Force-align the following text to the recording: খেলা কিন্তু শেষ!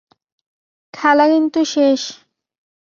খেলা 0.93 1.25
কিন্তু 1.31 1.59
শেষ! 1.73 2.01